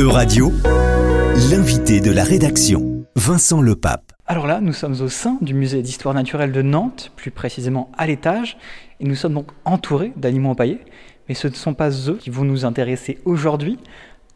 Euradio, 0.00 0.50
l'invité 1.50 2.00
de 2.00 2.10
la 2.10 2.24
rédaction, 2.24 3.04
Vincent 3.16 3.60
Lepape. 3.60 4.12
Alors 4.26 4.46
là, 4.46 4.62
nous 4.62 4.72
sommes 4.72 4.98
au 5.02 5.10
sein 5.10 5.36
du 5.42 5.52
musée 5.52 5.82
d'histoire 5.82 6.14
naturelle 6.14 6.52
de 6.52 6.62
Nantes, 6.62 7.12
plus 7.16 7.30
précisément 7.30 7.92
à 7.98 8.06
l'étage, 8.06 8.56
et 9.00 9.04
nous 9.04 9.14
sommes 9.14 9.34
donc 9.34 9.48
entourés 9.66 10.14
d'animaux 10.16 10.48
empaillés. 10.48 10.80
Mais 11.28 11.34
ce 11.34 11.48
ne 11.48 11.52
sont 11.52 11.74
pas 11.74 11.90
eux 12.08 12.16
qui 12.18 12.30
vont 12.30 12.44
nous 12.44 12.64
intéresser 12.64 13.18
aujourd'hui. 13.26 13.78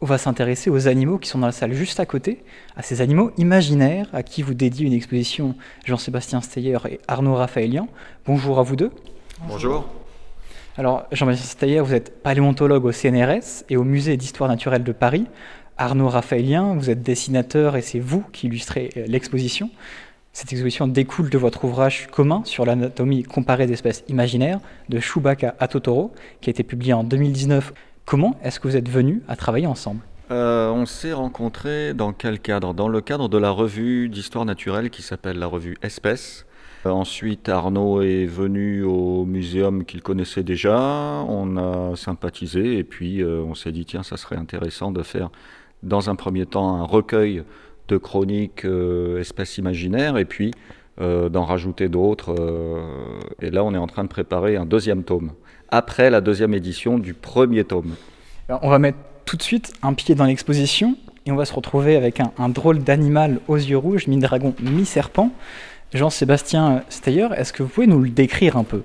On 0.01 0.05
va 0.05 0.19
s'intéresser 0.19 0.69
aux 0.69 0.87
animaux 0.87 1.17
qui 1.17 1.29
sont 1.29 1.39
dans 1.39 1.47
la 1.47 1.51
salle 1.51 1.73
juste 1.73 1.99
à 1.99 2.05
côté, 2.05 2.43
à 2.75 2.83
ces 2.83 3.01
animaux 3.01 3.31
imaginaires 3.39 4.07
à 4.13 4.21
qui 4.21 4.43
vous 4.43 4.53
dédiez 4.53 4.85
une 4.85 4.93
exposition 4.93 5.55
Jean-Sébastien 5.83 6.41
Steyer 6.41 6.77
et 6.87 6.99
Arnaud 7.07 7.33
Raphaëlian. 7.33 7.87
Bonjour 8.27 8.59
à 8.59 8.61
vous 8.61 8.75
deux. 8.75 8.91
Bonjour. 9.47 9.89
Alors, 10.77 11.05
Jean-Baptiste 11.13 11.51
Steyer, 11.51 11.79
vous 11.79 11.93
êtes 11.93 12.21
paléontologue 12.21 12.83
au 12.83 12.91
CNRS 12.91 13.63
et 13.69 13.77
au 13.77 13.85
Musée 13.85 14.17
d'histoire 14.17 14.49
naturelle 14.49 14.83
de 14.83 14.91
Paris. 14.91 15.25
Arnaud 15.77 16.09
Raphaëlien, 16.09 16.75
vous 16.75 16.89
êtes 16.89 17.01
dessinateur 17.01 17.77
et 17.77 17.81
c'est 17.81 17.99
vous 17.99 18.25
qui 18.33 18.47
illustrez 18.47 18.89
euh, 18.97 19.05
l'exposition. 19.07 19.69
Cette 20.33 20.51
exposition 20.51 20.87
découle 20.87 21.29
de 21.29 21.37
votre 21.37 21.63
ouvrage 21.63 22.07
commun 22.07 22.41
sur 22.43 22.65
l'anatomie 22.65 23.23
comparée 23.23 23.67
d'espèces 23.67 24.03
imaginaires 24.09 24.59
de 24.89 24.99
Chewbacca 24.99 25.55
à 25.59 25.69
Totoro, 25.69 26.11
qui 26.41 26.49
a 26.49 26.51
été 26.51 26.63
publié 26.63 26.91
en 26.91 27.05
2019. 27.05 27.73
Comment 28.03 28.37
est-ce 28.43 28.59
que 28.59 28.67
vous 28.67 28.75
êtes 28.75 28.89
venus 28.89 29.21
à 29.29 29.37
travailler 29.37 29.67
ensemble? 29.67 30.01
Euh, 30.31 30.69
On 30.71 30.85
s'est 30.85 31.13
rencontrés 31.13 31.93
dans 31.93 32.11
quel 32.11 32.41
cadre? 32.41 32.73
Dans 32.73 32.89
le 32.89 32.99
cadre 32.99 33.29
de 33.29 33.37
la 33.37 33.49
revue 33.49 34.09
d'histoire 34.09 34.43
naturelle 34.43 34.89
qui 34.89 35.03
s'appelle 35.03 35.39
la 35.39 35.47
revue 35.47 35.77
Espèces, 35.83 36.44
ensuite, 36.91 37.49
Arnaud 37.49 38.01
est 38.01 38.25
venu 38.25 38.83
au 38.83 39.25
muséum 39.25 39.85
qu'il 39.85 40.01
connaissait 40.01 40.43
déjà, 40.43 40.77
on 41.27 41.57
a 41.57 41.95
sympathisé 41.95 42.77
et 42.77 42.83
puis 42.83 43.21
euh, 43.21 43.41
on 43.41 43.55
s'est 43.55 43.71
dit 43.71 43.85
tiens, 43.85 44.03
ça 44.03 44.17
serait 44.17 44.35
intéressant 44.35 44.91
de 44.91 45.01
faire 45.03 45.29
dans 45.83 46.09
un 46.09 46.15
premier 46.15 46.45
temps 46.45 46.75
un 46.75 46.83
recueil 46.83 47.43
de 47.87 47.97
chroniques 47.97 48.65
euh, 48.65 49.19
espèces 49.19 49.57
imaginaires 49.57 50.17
et 50.17 50.25
puis 50.25 50.51
d'en 50.97 51.43
rajouter 51.43 51.89
d'autres. 51.89 52.33
et 53.41 53.49
là, 53.49 53.65
on 53.65 53.73
est 53.73 53.77
en 53.77 53.85
train 53.85 54.05
de 54.05 54.07
préparer 54.07 54.55
un 54.55 54.65
deuxième 54.65 55.03
tome, 55.03 55.33
après 55.67 56.09
la 56.09 56.21
deuxième 56.21 56.53
édition 56.53 56.97
du 56.97 57.13
premier 57.13 57.65
tome. 57.65 57.95
on 58.47 58.69
va 58.69 58.79
mettre 58.79 58.99
tout 59.25 59.35
de 59.35 59.43
suite 59.43 59.73
un 59.83 59.93
pied 59.93 60.15
dans 60.15 60.23
l'exposition 60.23 60.95
et 61.25 61.33
on 61.33 61.35
va 61.35 61.43
se 61.43 61.53
retrouver 61.53 61.97
avec 61.97 62.21
un 62.21 62.47
drôle 62.47 62.79
d'animal 62.79 63.41
aux 63.49 63.57
yeux 63.57 63.77
rouges, 63.77 64.07
mi-dragon, 64.07 64.55
mi-serpent. 64.61 65.31
Jean-Sébastien 65.95 66.83
Steyer, 66.89 67.29
est-ce 67.37 67.53
que 67.53 67.63
vous 67.63 67.69
pouvez 67.69 67.87
nous 67.87 68.01
le 68.01 68.09
décrire 68.09 68.57
un 68.57 68.65
peu? 68.65 68.81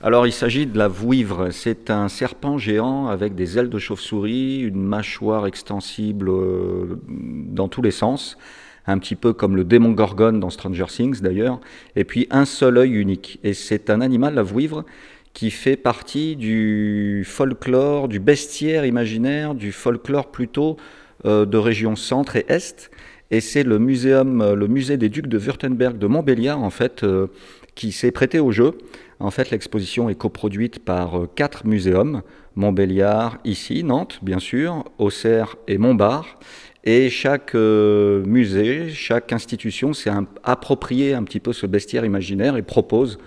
Alors 0.00 0.24
il 0.24 0.32
s'agit 0.32 0.66
de 0.66 0.78
la 0.78 0.86
vouivre, 0.86 1.50
c'est 1.50 1.90
un 1.90 2.08
serpent 2.08 2.58
géant 2.58 3.08
avec 3.08 3.34
des 3.34 3.58
ailes 3.58 3.70
de 3.70 3.78
chauve-souris, 3.78 4.60
une 4.60 4.80
mâchoire 4.80 5.48
extensible 5.48 6.28
euh, 6.28 7.00
dans 7.08 7.66
tous 7.66 7.82
les 7.82 7.90
sens, 7.90 8.38
un 8.86 8.98
petit 8.98 9.16
peu 9.16 9.32
comme 9.32 9.56
le 9.56 9.64
démon 9.64 9.90
Gorgone 9.90 10.38
dans 10.38 10.50
Stranger 10.50 10.86
Things 10.86 11.20
d'ailleurs, 11.20 11.60
et 11.96 12.04
puis 12.04 12.28
un 12.30 12.44
seul 12.44 12.78
œil 12.78 12.92
unique. 12.92 13.40
Et 13.42 13.52
c'est 13.52 13.90
un 13.90 14.00
animal, 14.00 14.34
la 14.34 14.42
vouivre, 14.42 14.84
qui 15.32 15.50
fait 15.50 15.76
partie 15.76 16.36
du 16.36 17.24
folklore, 17.26 18.06
du 18.06 18.20
bestiaire 18.20 18.86
imaginaire, 18.86 19.56
du 19.56 19.72
folklore 19.72 20.30
plutôt 20.30 20.76
euh, 21.24 21.46
de 21.46 21.56
région 21.56 21.96
centre 21.96 22.36
et 22.36 22.44
est, 22.46 22.90
et 23.30 23.40
c'est 23.40 23.66
euh, 23.66 24.54
le 24.54 24.68
musée 24.68 24.96
des 24.96 25.08
Ducs 25.08 25.26
de 25.26 25.38
Württemberg 25.38 25.98
de 25.98 26.06
Montbéliard 26.06 26.62
en 26.62 26.70
fait, 26.70 27.02
euh, 27.02 27.28
qui 27.74 27.92
s'est 27.92 28.12
prêté 28.12 28.38
au 28.38 28.52
jeu. 28.52 28.72
En 29.20 29.30
fait, 29.30 29.50
l'exposition 29.50 30.08
est 30.08 30.14
coproduite 30.14 30.78
par 30.78 31.18
euh, 31.18 31.30
quatre 31.34 31.66
muséums 31.66 32.22
Montbéliard, 32.56 33.38
ici, 33.44 33.82
Nantes, 33.82 34.20
bien 34.22 34.38
sûr, 34.38 34.84
Auxerre 34.98 35.56
et 35.66 35.78
Montbard. 35.78 36.38
Et 36.84 37.08
chaque 37.08 37.54
musée, 37.54 38.90
chaque 38.90 39.32
institution 39.32 39.94
s'est 39.94 40.10
approprié 40.44 41.14
un 41.14 41.24
petit 41.24 41.40
peu 41.40 41.54
ce 41.54 41.66
bestiaire 41.66 42.04
imaginaire 42.04 42.56
et 42.58 42.62
propose 42.62 43.18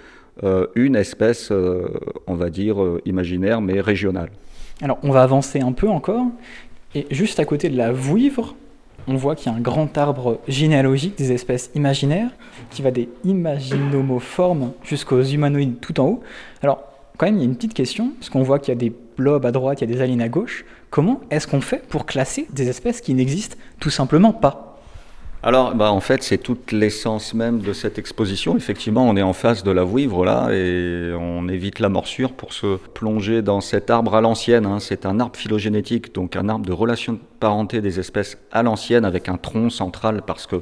une 0.75 0.96
espèce, 0.96 1.52
on 1.52 2.36
va 2.36 2.52
dire, 2.52 2.78
imaginaire, 3.06 3.59
mais 3.59 3.81
régionale. 3.81 4.30
Alors, 4.80 5.00
on 5.02 5.09
va 5.09 5.24
avancer 5.24 5.59
un 5.59 5.72
peu 5.72 5.90
encore. 5.90 6.28
Et 6.94 7.07
juste 7.09 7.40
à 7.40 7.46
côté 7.46 7.69
de 7.69 7.78
la 7.78 7.91
vouivre, 7.91 8.56
on 9.07 9.16
voit 9.16 9.35
qu'il 9.35 9.51
y 9.51 9.56
a 9.56 9.57
un 9.57 9.62
grand 9.62 9.97
arbre 9.97 10.40
généalogique 10.47 11.18
des 11.18 11.31
espèces 11.31 11.72
imaginaires 11.75 12.31
qui 12.69 12.81
va 12.81 12.91
des 12.91 13.09
imaginomoformes 13.23 14.73
jusqu'aux 14.84 15.23
humanoïdes 15.23 15.79
tout 15.79 16.00
en 16.00 16.07
haut. 16.07 16.23
Alors, 16.62 16.84
quand 17.18 17.25
même, 17.25 17.35
il 17.35 17.40
y 17.40 17.41
a 17.44 17.45
une 17.45 17.56
petite 17.56 17.73
question, 17.73 18.12
parce 18.19 18.29
qu'on 18.29 18.44
voit 18.44 18.59
qu'il 18.59 18.69
y 18.73 18.78
a 18.78 18.79
des 18.79 18.94
blobs 19.18 19.45
à 19.45 19.51
droite, 19.51 19.81
il 19.81 19.90
y 19.90 19.91
a 19.91 19.95
des 19.95 20.01
aliens 20.01 20.19
à 20.19 20.29
gauche. 20.29 20.66
Comment 20.90 21.22
est-ce 21.31 21.47
qu'on 21.47 21.62
fait 21.62 21.88
pour 21.88 22.06
classer 22.06 22.47
des 22.51 22.69
espèces 22.69 23.01
qui 23.01 23.13
n'existent 23.13 23.57
tout 23.79 23.90
simplement 23.90 24.34
pas? 24.34 24.67
Alors, 25.47 25.74
bah, 25.75 25.94
en 25.94 26.02
fait, 26.02 26.24
c'est 26.24 26.40
toute 26.40 26.74
l'essence 26.74 27.34
même 27.34 27.59
de 27.59 27.72
cette 27.72 27.97
exposition. 27.97 28.58
Effectivement, 28.58 29.08
on 29.08 29.16
est 29.16 29.22
en 29.22 29.31
face 29.31 29.63
de 29.63 29.72
la 29.72 29.85
vouivre 29.85 30.25
là 30.25 30.50
et 30.52 31.13
on 31.18 31.47
évite 31.47 31.80
la 31.80 31.88
morsure 31.88 32.34
pour 32.34 32.52
se 32.52 32.75
plonger 32.75 33.41
dans 33.41 33.62
cet 33.62 33.90
arbre 33.90 34.16
à 34.16 34.19
l'ancienne. 34.19 34.66
Hein. 34.66 34.81
C'est 34.81 35.06
un 35.06 35.22
arbre 35.22 35.38
phylogénétique, 35.38 36.13
donc 36.13 36.36
un 36.36 36.50
arbre 36.50 36.66
de 36.66 36.74
relation 36.74 37.13
de 37.13 37.19
parenté 37.40 37.80
des 37.80 37.97
espèces 37.97 38.38
à 38.52 38.62
l'ancienne 38.62 39.06
avec 39.06 39.30
un 39.30 39.38
tronc 39.38 39.69
central 39.69 40.24
parce 40.28 40.47
que 40.47 40.57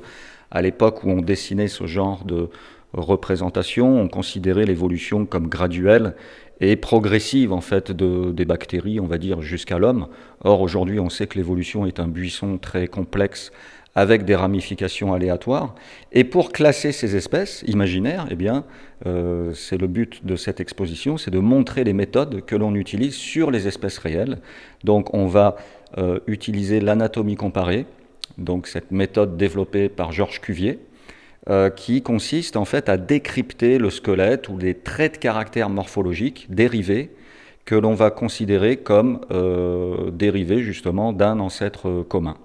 à 0.52 0.62
l'époque 0.62 1.04
où 1.04 1.10
on 1.10 1.22
dessinait 1.22 1.68
ce 1.68 1.88
genre 1.88 2.24
de 2.24 2.50
représentation, 2.94 4.00
on 4.00 4.08
considérait 4.08 4.66
l'évolution 4.66 5.26
comme 5.26 5.48
graduelle 5.48 6.14
et 6.62 6.76
progressive 6.76 7.54
en 7.54 7.62
fait 7.62 7.92
de, 7.92 8.32
des 8.32 8.46
bactéries, 8.46 9.00
on 9.00 9.08
va 9.08 9.18
dire, 9.18 9.42
jusqu'à 9.42 9.80
l'homme. 9.80 10.10
Or, 10.44 10.62
aujourd'hui, 10.62 11.00
on 11.00 11.10
sait 11.10 11.26
que 11.26 11.40
l'évolution 11.40 11.88
est 11.88 12.00
un 12.00 12.08
buisson 12.08 12.60
très 12.60 12.88
complexe 12.88 13.52
avec 13.96 14.26
des 14.26 14.36
ramifications 14.36 15.14
aléatoires. 15.14 15.74
Et 16.12 16.26
pour 16.26 16.52
classer 16.52 16.92
ces 16.92 17.16
espèces 17.16 17.64
imaginaires, 17.66 18.28
eh 18.30 18.36
bien, 18.36 18.66
euh, 19.08 19.54
c'est 19.54 19.78
le 19.78 19.88
but 19.88 20.26
de 20.26 20.36
cette 20.36 20.60
exposition, 20.60 21.18
c'est 21.18 21.32
de 21.32 21.40
montrer 21.40 21.86
les 21.86 21.94
méthodes 21.94 22.44
que 22.46 22.56
l'on 22.56 22.76
utilise 22.76 23.16
sur 23.16 23.52
les 23.52 23.68
espèces 23.68 23.98
réelles. 23.98 24.40
Donc, 24.84 25.14
on 25.14 25.28
va 25.28 25.56
euh, 25.98 26.20
utiliser 26.28 26.82
l'anatomie 26.82 27.36
comparée, 27.36 27.86
donc 28.38 28.68
cette 28.68 28.92
méthode 28.92 29.38
développée 29.38 29.88
par 29.88 30.12
Georges 30.12 30.42
Cuvier, 30.42 30.80
euh, 31.50 31.70
qui 31.70 32.02
consiste 32.02 32.58
en 32.58 32.66
fait 32.66 32.90
à 32.90 32.98
décrypter 32.98 33.78
le 33.78 33.90
squelette 33.90 34.50
ou 34.50 34.58
les 34.58 34.74
traits 34.74 35.14
de 35.14 35.18
caractère 35.20 35.70
morphologiques 35.70 36.48
dérivés 36.50 37.12
que 37.64 37.76
l'on 37.76 37.96
va 37.96 38.12
considérer 38.12 38.78
comme 38.78 39.22
dérivés 40.14 40.62
justement 40.62 41.14
d'un 41.14 41.40
ancêtre 41.40 42.06
commun. 42.08 42.38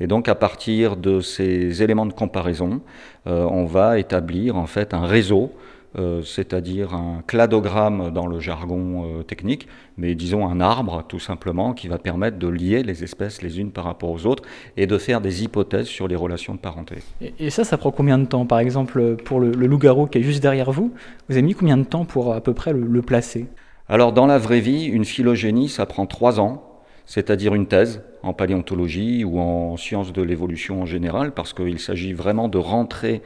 Et 0.00 0.06
donc 0.06 0.28
à 0.28 0.34
partir 0.34 0.96
de 0.96 1.20
ces 1.20 1.82
éléments 1.82 2.06
de 2.06 2.12
comparaison, 2.12 2.80
euh, 3.26 3.44
on 3.50 3.64
va 3.64 3.98
établir 3.98 4.56
en 4.56 4.66
fait 4.66 4.94
un 4.94 5.06
réseau, 5.06 5.52
euh, 5.98 6.22
c'est-à-dire 6.22 6.94
un 6.94 7.22
cladogramme 7.26 8.10
dans 8.10 8.26
le 8.26 8.40
jargon 8.40 9.04
euh, 9.04 9.22
technique, 9.22 9.66
mais 9.96 10.14
disons 10.14 10.46
un 10.46 10.60
arbre 10.60 11.02
tout 11.08 11.18
simplement 11.18 11.72
qui 11.72 11.88
va 11.88 11.98
permettre 11.98 12.38
de 12.38 12.46
lier 12.46 12.82
les 12.82 13.02
espèces 13.02 13.42
les 13.42 13.58
unes 13.58 13.70
par 13.70 13.84
rapport 13.84 14.10
aux 14.10 14.26
autres 14.26 14.42
et 14.76 14.86
de 14.86 14.98
faire 14.98 15.20
des 15.20 15.42
hypothèses 15.42 15.86
sur 15.86 16.06
les 16.06 16.14
relations 16.14 16.54
de 16.54 16.58
parenté. 16.60 16.96
Et, 17.38 17.50
ça, 17.50 17.64
ça 17.64 17.78
prend 17.78 17.90
combien 17.90 18.18
de 18.18 18.26
temps? 18.26 18.44
Par 18.44 18.58
exemple, 18.58 19.16
pour 19.16 19.40
le, 19.40 19.50
loup-garou 19.50 20.06
qui 20.06 20.18
est 20.18 20.22
juste 20.22 20.42
derrière 20.42 20.70
vous, 20.70 20.92
vous 21.28 21.34
avez 21.34 21.42
mis 21.42 21.54
combien 21.54 21.78
de 21.78 21.84
temps 21.84 22.04
pour 22.04 22.34
à 22.34 22.40
peu 22.42 22.52
près 22.52 22.72
le, 22.72 22.80
le 22.80 23.02
placer? 23.02 23.46
Alors 23.88 24.12
dans 24.12 24.26
la 24.26 24.38
vraie 24.38 24.60
vie, 24.60 24.84
une 24.84 25.06
phylogénie, 25.06 25.70
ça 25.70 25.86
prend 25.86 26.04
trois 26.04 26.38
ans 26.38 26.67
c'est-à-dire 27.08 27.54
une 27.54 27.66
thèse 27.66 28.02
en 28.22 28.34
paléontologie 28.34 29.24
ou 29.24 29.40
en 29.40 29.76
sciences 29.78 30.12
de 30.12 30.22
l'évolution 30.22 30.82
en 30.82 30.86
général, 30.86 31.32
parce 31.32 31.54
qu'il 31.54 31.80
s'agit 31.80 32.12
vraiment 32.12 32.48
de 32.48 32.58
rentrer 32.58 33.22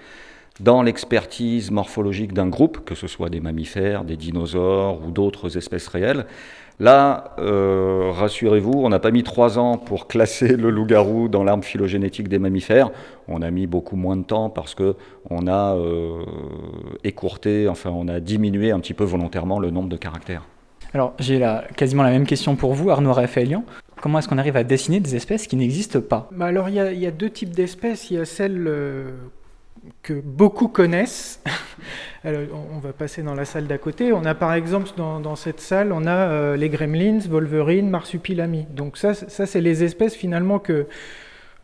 dans 0.61 0.83
l'expertise 0.83 1.73
morphologique 1.73 2.33
d'un 2.33 2.49
groupe, 2.49 2.85
que 2.85 2.95
ce 2.95 3.09
soit 3.09 3.29
des 3.29 3.41
mammifères, 3.41 4.05
des 4.05 4.17
dinosaures 4.17 5.05
ou 5.05 5.11
d'autres 5.11 5.57
espèces 5.59 5.89
réelles. 5.89 6.27
Là, 6.79 7.35
euh, 7.39 8.11
rassurez-vous, 8.13 8.73
on 8.73 8.89
n'a 8.89 9.01
pas 9.01 9.11
mis 9.11 9.25
trois 9.25 9.59
ans 9.59 9.79
pour 9.79 10.07
classer 10.07 10.57
le 10.57 10.71
loup-garou 10.71 11.29
dans 11.29 11.43
l'arbre 11.43 11.65
phylogénétique 11.65 12.29
des 12.29 12.39
mammifères. 12.39 12.91
On 13.27 13.43
a 13.43 13.51
mis 13.51 13.67
beaucoup 13.67 13.97
moins 13.97 14.17
de 14.17 14.25
temps 14.25 14.49
parce 14.49 14.77
que 14.77 14.95
on 15.29 15.49
a 15.49 15.75
euh, 15.75 16.25
écourté, 17.03 17.69
enfin, 17.69 17.91
on 17.91 18.07
a 18.07 18.21
diminué 18.21 18.71
un 18.71 18.79
petit 18.79 18.95
peu 18.95 19.05
volontairement 19.05 19.59
le 19.59 19.71
nombre 19.71 19.89
de 19.89 19.97
caractères. 19.97 20.45
Alors, 20.95 21.15
j'ai 21.19 21.43
quasiment 21.77 22.03
la 22.03 22.11
même 22.11 22.27
question 22.27 22.55
pour 22.55 22.75
vous, 22.75 22.91
Arnaud 22.91 23.13
Raphaëlian. 23.13 23.65
Comment 24.01 24.19
est-ce 24.19 24.29
qu'on 24.29 24.39
arrive 24.39 24.57
à 24.57 24.65
dessiner 24.65 25.01
des 25.01 25.17
espèces 25.17 25.47
qui 25.47 25.57
n'existent 25.57 26.01
pas? 26.01 26.29
Bah 26.33 26.47
Alors, 26.47 26.69
il 26.69 26.75
y, 26.75 27.07
a 27.07 27.11
deux 27.11 27.31
types 27.31 27.55
d'espèces. 27.55 28.11
Il 28.11 28.19
y 28.19 28.21
a 28.21 28.25
celles 28.25 28.67
euh, 28.67 29.11
que 30.03 30.13
beaucoup 30.13 30.69
connaissent. 30.69 31.41
on 32.25 32.79
va 32.81 32.93
passer 32.93 33.23
dans 33.23 33.35
la 33.35 33.45
salle 33.45 33.67
d'à 33.67 33.79
côté. 33.79 34.13
On 34.13 34.25
a 34.25 34.35
par 34.35 34.53
exemple 34.53 34.91
dans, 34.97 35.37
cette 35.37 35.61
salle, 35.61 35.93
on 35.93 36.07
a 36.07 36.11
euh, 36.11 36.57
les 36.57 36.69
gremlins, 36.69 37.21
Wolverine, 37.29 37.89
Marsupilami. 37.89 38.67
Donc 38.71 38.99
ça, 38.99 39.15
ça 39.15 39.47
c'est 39.47 39.61
les 39.61 39.85
espèces 39.85 40.15
finalement 40.15 40.59
que 40.59 40.87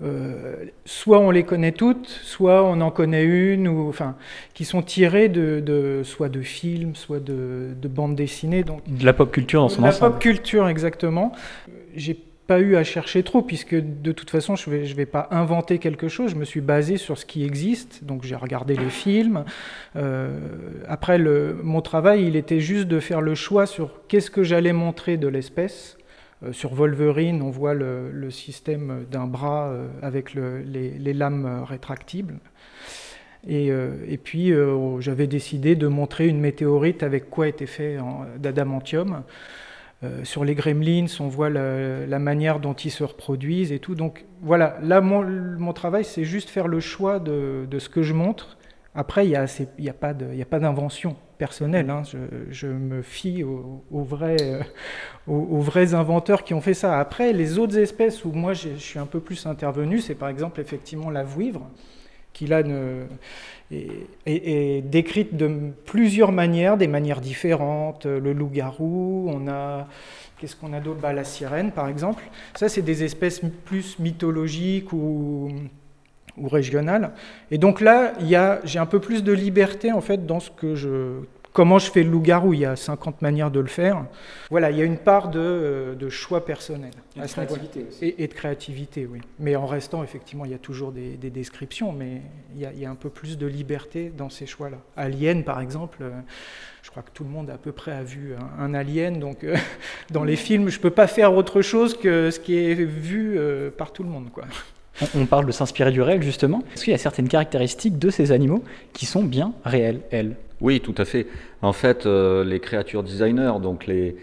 euh, 0.00 0.54
soit 0.84 1.18
on 1.18 1.30
les 1.30 1.42
connaît 1.42 1.72
toutes, 1.72 2.08
soit 2.08 2.62
on 2.62 2.80
en 2.80 2.90
connaît 2.90 3.24
une, 3.24 3.66
ou, 3.66 3.88
enfin, 3.88 4.14
qui 4.54 4.64
sont 4.64 4.82
tirées 4.82 5.28
de, 5.28 6.02
soit 6.04 6.28
de 6.28 6.40
films, 6.40 6.94
soit 6.94 7.20
de, 7.20 7.74
bandes 7.88 8.14
dessinées. 8.14 8.62
Donc, 8.62 8.80
de 8.86 9.04
la 9.04 9.12
pop 9.12 9.30
culture 9.32 9.60
dans 9.60 9.68
son 9.68 9.82
de 9.82 9.88
ensemble. 9.88 10.04
La 10.04 10.10
pop 10.10 10.20
culture, 10.20 10.68
exactement. 10.68 11.32
J'ai 11.96 12.16
pas 12.46 12.60
eu 12.60 12.76
à 12.76 12.84
chercher 12.84 13.24
trop, 13.24 13.42
puisque 13.42 13.74
de 13.74 14.12
toute 14.12 14.30
façon, 14.30 14.56
je 14.56 14.70
ne 14.70 14.76
vais, 14.76 14.86
je 14.86 14.94
vais 14.94 15.04
pas 15.04 15.28
inventer 15.32 15.78
quelque 15.78 16.08
chose, 16.08 16.30
je 16.30 16.36
me 16.36 16.46
suis 16.46 16.62
basé 16.62 16.96
sur 16.96 17.18
ce 17.18 17.26
qui 17.26 17.44
existe, 17.44 18.04
donc 18.04 18.22
j'ai 18.24 18.36
regardé 18.36 18.74
les 18.74 18.88
films. 18.88 19.44
Euh, 19.96 20.30
après, 20.88 21.18
le, 21.18 21.58
mon 21.62 21.82
travail, 21.82 22.26
il 22.26 22.36
était 22.36 22.60
juste 22.60 22.86
de 22.88 23.00
faire 23.00 23.20
le 23.20 23.34
choix 23.34 23.66
sur 23.66 23.90
qu'est-ce 24.08 24.30
que 24.30 24.44
j'allais 24.44 24.72
montrer 24.72 25.18
de 25.18 25.28
l'espèce. 25.28 25.97
Euh, 26.42 26.52
sur 26.52 26.74
Wolverine, 26.74 27.42
on 27.42 27.50
voit 27.50 27.74
le, 27.74 28.30
système 28.30 29.04
d'un 29.10 29.26
bras 29.26 29.68
euh, 29.68 29.88
avec 30.02 30.34
le, 30.34 30.60
les, 30.60 31.14
lames 31.14 31.64
rétractibles. 31.64 32.38
Et, 33.46 33.70
euh, 33.70 34.16
puis, 34.22 34.52
euh, 34.52 35.00
j'avais 35.00 35.26
décidé 35.26 35.76
de 35.76 35.86
montrer 35.86 36.26
une 36.26 36.40
météorite 36.40 37.02
avec 37.02 37.30
quoi 37.30 37.48
était 37.48 37.66
fait 37.66 37.96
d'adamantium. 38.38 39.22
Euh, 40.04 40.22
sur 40.22 40.44
les 40.44 40.54
gremlins, 40.54 41.06
on 41.18 41.28
voit 41.28 41.50
la, 41.50 42.18
manière 42.18 42.60
dont 42.60 42.74
ils 42.74 42.90
se 42.90 43.04
reproduisent 43.04 43.72
et 43.72 43.78
tout. 43.78 43.94
Donc 43.94 44.26
voilà, 44.42 44.78
là, 44.82 45.00
mon, 45.00 45.72
travail, 45.72 46.04
c'est 46.04 46.24
juste 46.24 46.50
faire 46.50 46.68
le 46.68 46.80
choix 46.80 47.18
de, 47.18 47.66
ce 47.78 47.88
que 47.88 48.02
je 48.02 48.12
montre. 48.12 48.57
Après, 48.94 49.26
il 49.26 49.30
n'y 49.78 49.88
a, 49.88 49.92
pas 49.92 50.12
d'invention 50.12 51.16
personnelle. 51.36 51.88
Hein. 51.90 52.02
Je, 52.50 52.66
me 52.66 53.02
fie 53.02 53.44
aux, 53.44 53.84
aux, 53.90 54.02
vrais, 54.02 54.36
euh, 54.40 54.62
aux, 55.26 55.60
vrais 55.60 55.94
inventeurs 55.94 56.42
qui 56.42 56.54
ont 56.54 56.60
fait 56.60 56.74
ça. 56.74 56.98
Après, 56.98 57.32
les 57.32 57.58
autres 57.58 57.78
espèces 57.78 58.24
où 58.24 58.32
moi 58.32 58.54
je 58.54 58.70
suis 58.76 58.98
un 58.98 59.06
peu 59.06 59.20
plus 59.20 59.46
intervenu, 59.46 60.00
c'est 60.00 60.14
par 60.14 60.28
exemple 60.28 60.60
effectivement 60.60 61.10
la 61.10 61.22
vouivre, 61.22 61.68
qui 62.32 62.46
là 62.46 62.62
est, 63.70 64.82
décrite 64.82 65.36
de 65.36 65.70
plusieurs 65.84 66.32
manières, 66.32 66.76
des 66.76 66.88
manières 66.88 67.20
différentes. 67.20 68.06
Le 68.06 68.32
loup-garou, 68.32 69.30
on 69.32 69.48
a. 69.48 69.86
Qu'est-ce 70.38 70.54
qu'on 70.54 70.72
a 70.72 70.80
d'autre? 70.80 71.00
Bah, 71.00 71.12
La 71.12 71.24
sirène, 71.24 71.72
par 71.72 71.88
exemple. 71.88 72.22
Ça, 72.54 72.68
c'est 72.68 72.82
des 72.82 73.02
espèces 73.02 73.40
plus 73.64 73.98
mythologiques 73.98 74.92
ou, 74.92 75.50
ou 76.40 76.48
régionales. 76.48 77.12
Et 77.50 77.58
donc 77.58 77.80
là, 77.80 78.12
j'ai 78.64 78.78
un 78.78 78.86
peu 78.86 79.00
plus 79.00 79.22
de 79.22 79.32
liberté, 79.32 79.92
en 79.92 80.00
fait, 80.00 80.26
dans 80.26 80.40
ce 80.40 80.50
que 80.50 80.74
je 80.74 81.20
Comment 81.58 81.80
je 81.80 81.90
fais 81.90 82.04
le 82.04 82.10
loup-garou 82.10 82.54
Il 82.54 82.60
y 82.60 82.64
a 82.64 82.76
50 82.76 83.20
manières 83.20 83.50
de 83.50 83.58
le 83.58 83.66
faire. 83.66 84.04
Voilà, 84.48 84.70
il 84.70 84.78
y 84.78 84.80
a 84.80 84.84
une 84.84 84.96
part 84.96 85.28
de, 85.28 85.96
de 85.98 86.08
choix 86.08 86.44
personnel. 86.44 86.92
Et 87.16 87.20
de 87.20 87.26
créativité 87.26 87.86
aussi. 87.88 88.04
Et, 88.04 88.22
et, 88.22 88.28
de 88.28 88.32
créativité, 88.32 89.08
oui. 89.10 89.20
Mais 89.40 89.56
en 89.56 89.66
restant, 89.66 90.04
effectivement, 90.04 90.44
il 90.44 90.52
y 90.52 90.54
a 90.54 90.58
toujours 90.58 90.92
des, 90.92 91.16
des 91.16 91.30
descriptions, 91.30 91.90
mais 91.90 92.22
il 92.54 92.60
y, 92.60 92.66
a, 92.66 92.72
il 92.72 92.78
y, 92.78 92.86
a, 92.86 92.90
un 92.90 92.94
peu 92.94 93.10
plus 93.10 93.38
de 93.38 93.46
liberté 93.46 94.12
dans 94.16 94.30
ces 94.30 94.46
choix-là. 94.46 94.76
Alien, 94.96 95.42
par 95.42 95.60
exemple, 95.60 96.04
je 96.82 96.90
crois 96.90 97.02
que 97.02 97.10
tout 97.12 97.24
le 97.24 97.30
monde 97.30 97.50
à 97.50 97.58
peu 97.58 97.72
près 97.72 97.92
a 97.92 98.02
vu 98.02 98.34
un, 98.34 98.64
un 98.64 98.74
alien, 98.74 99.18
donc 99.18 99.42
euh, 99.42 99.56
dans 100.10 100.24
les 100.24 100.36
films, 100.36 100.68
je 100.68 100.78
ne 100.78 100.82
peux 100.82 100.90
pas 100.90 101.06
faire 101.06 101.34
autre 101.34 101.60
chose 101.60 101.98
que 101.98 102.30
ce 102.30 102.38
qui 102.38 102.56
est 102.56 102.74
vu 102.74 103.36
euh, 103.36 103.70
par 103.70 103.92
tout 103.92 104.04
le 104.04 104.10
monde. 104.10 104.30
Quoi. 104.30 104.44
On 105.14 105.26
parle 105.26 105.46
de 105.46 105.52
s'inspirer 105.52 105.90
du 105.90 106.02
réel, 106.02 106.22
justement. 106.22 106.62
Est-ce 106.74 106.84
qu'il 106.84 106.92
y 106.92 106.94
a 106.94 106.98
certaines 106.98 107.28
caractéristiques 107.28 107.98
de 107.98 108.10
ces 108.10 108.32
animaux 108.32 108.62
qui 108.92 109.06
sont 109.06 109.22
bien 109.22 109.52
réelles, 109.64 110.00
elles? 110.10 110.36
Oui, 110.60 110.80
tout 110.80 110.94
à 110.98 111.04
fait. 111.04 111.26
En 111.62 111.72
fait, 111.72 112.06
euh, 112.06 112.44
les 112.44 112.58
créatures 112.58 113.02
designers, 113.02 113.54
donc 113.62 113.86
les 113.86 114.16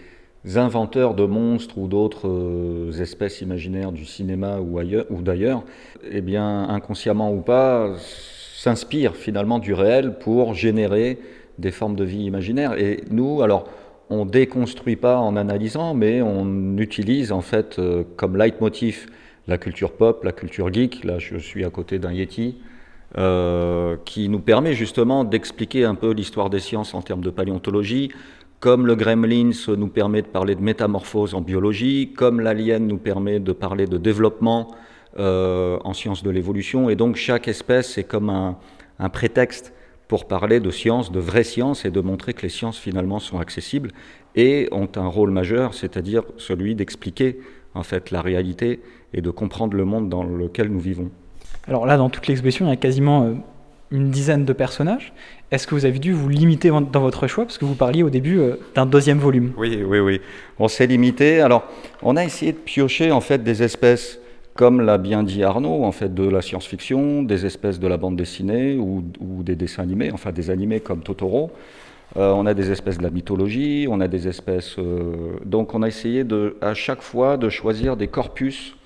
inventeurs 0.54 1.14
de 1.14 1.24
monstres 1.24 1.78
ou 1.78 1.88
d'autres 1.88 2.28
euh, 2.28 2.92
espèces 3.00 3.40
imaginaires 3.40 3.90
du 3.90 4.04
cinéma 4.04 4.58
ou, 4.60 4.78
ailleurs, 4.78 5.06
ou 5.10 5.22
d'ailleurs, 5.22 5.64
eh 6.10 6.20
bien, 6.20 6.68
inconsciemment 6.68 7.32
ou 7.32 7.40
pas, 7.40 7.94
s'inspirent 8.54 9.16
finalement 9.16 9.58
du 9.58 9.72
réel 9.72 10.18
pour 10.18 10.54
générer 10.54 11.18
des 11.58 11.70
formes 11.70 11.96
de 11.96 12.04
vie 12.04 12.24
imaginaires. 12.24 12.78
Et 12.78 13.02
nous, 13.10 13.42
alors, 13.42 13.64
on 14.10 14.24
déconstruit 14.24 14.96
pas 14.96 15.18
en 15.18 15.36
analysant, 15.36 15.94
mais 15.94 16.22
on 16.22 16.76
utilise 16.76 17.32
en 17.32 17.40
fait 17.40 17.78
euh, 17.78 18.04
comme 18.16 18.36
leitmotiv 18.36 19.06
la 19.48 19.58
culture 19.58 19.92
pop, 19.92 20.24
la 20.24 20.32
culture 20.32 20.72
geek. 20.72 21.04
Là, 21.04 21.18
je 21.18 21.36
suis 21.36 21.64
à 21.64 21.70
côté 21.70 21.98
d'un 21.98 22.12
Yeti. 22.12 22.56
Euh, 23.16 23.96
qui 24.04 24.28
nous 24.28 24.40
permet 24.40 24.74
justement 24.74 25.22
d'expliquer 25.22 25.84
un 25.84 25.94
peu 25.94 26.10
l'histoire 26.10 26.50
des 26.50 26.58
sciences 26.58 26.92
en 26.92 27.02
termes 27.02 27.22
de 27.22 27.30
paléontologie, 27.30 28.10
comme 28.58 28.84
le 28.84 28.96
Gremlins 28.96 29.52
nous 29.76 29.86
permet 29.86 30.22
de 30.22 30.26
parler 30.26 30.56
de 30.56 30.60
métamorphose 30.60 31.32
en 31.34 31.40
biologie, 31.40 32.12
comme 32.14 32.40
l'alien 32.40 32.84
nous 32.86 32.98
permet 32.98 33.38
de 33.38 33.52
parler 33.52 33.86
de 33.86 33.96
développement 33.96 34.74
euh, 35.18 35.78
en 35.84 35.94
sciences 35.94 36.24
de 36.24 36.30
l'évolution, 36.30 36.90
et 36.90 36.96
donc 36.96 37.14
chaque 37.16 37.46
espèce 37.46 37.96
est 37.96 38.04
comme 38.04 38.28
un, 38.28 38.58
un, 38.98 39.08
prétexte 39.08 39.72
pour 40.08 40.26
parler 40.26 40.58
de 40.58 40.70
sciences, 40.70 41.12
de 41.12 41.20
vraies 41.20 41.44
sciences, 41.44 41.84
et 41.84 41.90
de 41.90 42.00
montrer 42.00 42.34
que 42.34 42.42
les 42.42 42.50
sciences 42.50 42.78
finalement 42.78 43.20
sont 43.20 43.38
accessibles 43.38 43.92
et 44.34 44.68
ont 44.72 44.90
un 44.96 45.06
rôle 45.06 45.30
majeur, 45.30 45.74
c'est-à-dire 45.74 46.24
celui 46.36 46.74
d'expliquer 46.74 47.40
en 47.74 47.82
fait 47.82 48.10
la 48.10 48.20
réalité 48.20 48.80
et 49.14 49.20
de 49.20 49.30
comprendre 49.30 49.76
le 49.76 49.84
monde 49.84 50.08
dans 50.08 50.24
lequel 50.24 50.68
nous 50.68 50.80
vivons. 50.80 51.10
Alors 51.68 51.86
là, 51.86 51.96
dans 51.96 52.10
toute 52.10 52.26
l'exposition, 52.26 52.66
il 52.66 52.70
y 52.70 52.72
a 52.72 52.76
quasiment 52.76 53.24
euh, 53.24 53.34
une 53.90 54.10
dizaine 54.10 54.44
de 54.44 54.52
personnages. 54.52 55.12
Est-ce 55.50 55.66
que 55.66 55.74
vous 55.74 55.84
avez 55.84 55.98
dû 55.98 56.12
vous 56.12 56.28
limiter 56.28 56.70
dans 56.70 57.00
votre 57.00 57.26
choix? 57.26 57.44
Parce 57.44 57.58
que 57.58 57.64
vous 57.64 57.74
parliez 57.74 58.02
au 58.02 58.10
début 58.10 58.38
euh, 58.38 58.56
d'un 58.74 58.86
deuxième 58.86 59.18
volume. 59.18 59.52
Oui, 59.56 59.82
oui, 59.86 60.00
oui. 60.00 60.20
On 60.58 60.68
s'est 60.68 60.86
limité. 60.86 61.40
Alors, 61.40 61.64
on 62.02 62.16
a 62.16 62.24
essayé 62.24 62.52
de 62.52 62.58
piocher 62.58 63.12
en 63.12 63.20
fait 63.20 63.42
des 63.42 63.62
espèces, 63.62 64.18
comme 64.54 64.80
l'a 64.80 64.98
bien 64.98 65.22
dit 65.22 65.44
Arnaud, 65.44 65.84
en 65.84 65.92
fait, 65.92 66.14
de 66.14 66.28
la 66.28 66.42
science-fiction, 66.42 67.22
des 67.22 67.46
espèces 67.46 67.78
de 67.78 67.86
la 67.86 67.96
bande 67.96 68.16
dessinée 68.16 68.76
ou, 68.76 69.04
ou, 69.20 69.42
des 69.42 69.56
dessins 69.56 69.82
animés, 69.82 70.10
enfin 70.12 70.32
des 70.32 70.50
animés 70.50 70.80
comme 70.80 71.02
Totoro. 71.02 71.50
Euh, 72.16 72.32
on 72.32 72.46
a 72.46 72.54
des 72.54 72.70
espèces 72.70 72.98
de 72.98 73.02
la 73.02 73.10
mythologie, 73.10 73.86
on 73.90 74.00
a 74.00 74.08
des 74.08 74.28
espèces. 74.28 74.76
Euh, 74.78 75.36
donc, 75.44 75.74
on 75.74 75.82
a 75.82 75.88
essayé 75.88 76.24
de, 76.24 76.56
à 76.60 76.74
chaque 76.74 77.02
fois 77.02 77.36
de 77.36 77.48
choisir 77.48 77.96
des 77.96 78.08
corpus 78.08 78.72
euh, 78.72 78.85